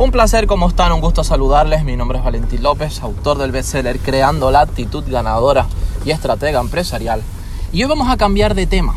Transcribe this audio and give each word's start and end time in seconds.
Un 0.00 0.12
placer, 0.12 0.46
¿cómo 0.46 0.66
están? 0.66 0.92
Un 0.92 1.02
gusto 1.02 1.22
saludarles. 1.22 1.84
Mi 1.84 1.94
nombre 1.94 2.16
es 2.16 2.24
Valentín 2.24 2.62
López, 2.62 3.02
autor 3.02 3.36
del 3.36 3.52
bestseller 3.52 3.98
Creando 3.98 4.50
la 4.50 4.62
actitud 4.62 5.04
ganadora 5.06 5.66
y 6.06 6.10
estratega 6.10 6.58
empresarial. 6.58 7.20
Y 7.70 7.82
hoy 7.82 7.88
vamos 7.90 8.08
a 8.08 8.16
cambiar 8.16 8.54
de 8.54 8.66
tema. 8.66 8.94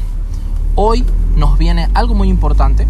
Hoy 0.75 1.03
nos 1.35 1.57
viene 1.57 1.89
algo 1.93 2.15
muy 2.15 2.29
importante, 2.29 2.87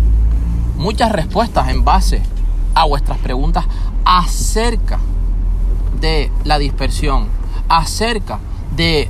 muchas 0.78 1.12
respuestas 1.12 1.70
en 1.70 1.84
base 1.84 2.22
a 2.76 2.86
vuestras 2.86 3.18
preguntas 3.18 3.66
acerca 4.06 5.00
de 6.00 6.32
la 6.44 6.60
dispersión, 6.60 7.30
acerca 7.68 8.38
de 8.76 9.10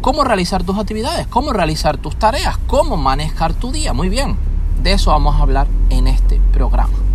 cómo 0.00 0.24
realizar 0.24 0.64
tus 0.64 0.76
actividades, 0.76 1.28
cómo 1.28 1.52
realizar 1.52 1.98
tus 1.98 2.16
tareas, 2.16 2.58
cómo 2.66 2.96
manejar 2.96 3.54
tu 3.54 3.70
día. 3.70 3.92
Muy 3.92 4.08
bien, 4.08 4.36
de 4.82 4.90
eso 4.90 5.12
vamos 5.12 5.36
a 5.36 5.42
hablar 5.42 5.68
en 5.90 6.08
este 6.08 6.40
programa. 6.52 7.06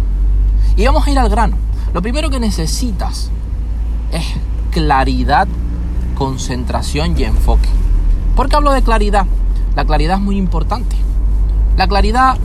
Y 0.76 0.86
vamos 0.86 1.06
a 1.06 1.12
ir 1.12 1.20
al 1.20 1.30
grano. 1.30 1.58
Lo 1.93 2.02
primero 2.02 2.30
que 2.30 2.39
necesitas 2.39 3.29
es 4.12 4.25
claridad, 4.71 5.48
concentración 6.16 7.18
y 7.18 7.24
enfoque. 7.24 7.70
¿Por 8.36 8.48
qué 8.50 8.56
hablo 8.56 8.71
de 8.71 8.82
claridad? 8.82 9.26
La 9.76 9.86
claridad 9.86 10.18
es 10.18 10.24
muy 10.24 10.38
importante. 10.38 10.96
La 11.78 11.88
claridad 11.88 12.38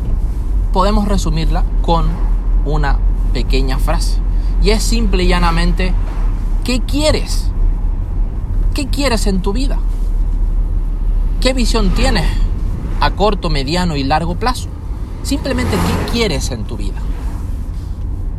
podemos 0.72 1.08
resumirla 1.08 1.64
con 1.82 2.06
una 2.64 2.98
pequeña 3.32 3.78
frase. 3.78 4.18
Y 4.62 4.70
es 4.70 4.82
simple 4.82 5.24
y 5.24 5.28
llanamente, 5.28 5.92
¿qué 6.64 6.80
quieres? 6.80 7.50
¿Qué 8.74 8.88
quieres 8.88 9.26
en 9.26 9.40
tu 9.40 9.52
vida? 9.52 9.78
¿Qué 11.40 11.52
visión 11.52 11.90
tienes 11.90 12.26
a 13.00 13.10
corto, 13.12 13.50
mediano 13.50 13.96
y 13.96 14.04
largo 14.04 14.34
plazo? 14.34 14.68
Simplemente, 15.22 15.76
¿qué 15.76 16.12
quieres 16.12 16.50
en 16.50 16.64
tu 16.64 16.76
vida? 16.76 17.00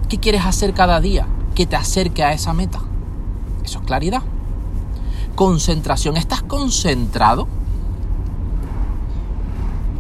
¿Qué 0.09 0.20
quieres 0.20 0.45
hacer 0.45 0.73
cada 0.73 1.02
día 1.02 1.27
que 1.53 1.66
te 1.66 1.75
acerque 1.75 2.23
a 2.23 2.31
esa 2.31 2.53
meta? 2.53 2.80
Eso 3.66 3.80
es 3.80 3.86
claridad. 3.86 4.22
Concentración. 5.36 6.16
¿Estás 6.16 6.44
concentrado? 6.44 7.47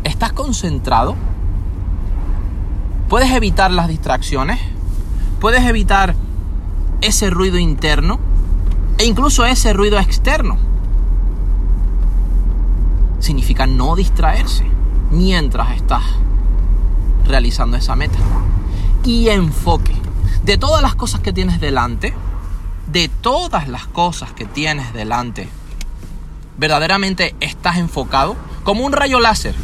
¿Estás 0.05 0.31
concentrado? 0.31 1.15
¿Puedes 3.09 3.31
evitar 3.31 3.69
las 3.71 3.89
distracciones? 3.89 4.59
¿Puedes 5.41 5.63
evitar 5.63 6.15
ese 7.01 7.29
ruido 7.29 7.57
interno? 7.57 8.17
E 8.97 9.05
incluso 9.05 9.45
ese 9.45 9.73
ruido 9.73 9.99
externo. 9.99 10.57
Significa 13.19 13.67
no 13.67 13.97
distraerse 13.97 14.65
mientras 15.11 15.75
estás 15.75 16.03
realizando 17.25 17.75
esa 17.75 17.97
meta 17.97 18.17
y 19.07 19.29
enfoque. 19.29 19.95
De 20.43 20.57
todas 20.57 20.81
las 20.81 20.93
cosas 20.93 21.21
que 21.21 21.31
tienes 21.31 21.61
delante, 21.61 22.13
de 22.91 23.07
todas 23.07 23.69
las 23.69 23.87
cosas 23.87 24.33
que 24.33 24.43
tienes 24.45 24.93
delante, 24.93 25.47
verdaderamente 26.57 27.33
estás 27.39 27.77
enfocado 27.77 28.35
como 28.63 28.85
un 28.85 28.91
rayo 28.91 29.21
láser 29.21 29.55